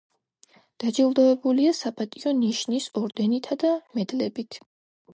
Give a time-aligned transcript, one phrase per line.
[0.83, 4.65] დაჯილდოებულია „საპატიო ნიშნის“ ორდენითა და მედლებით.